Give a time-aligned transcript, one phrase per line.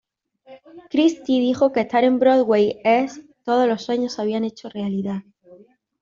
[0.89, 5.21] Christie dijo que estar en Broadway es "todos los sueños se habían hecho realidad".